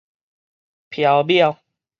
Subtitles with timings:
[0.89, 1.59] 飄渺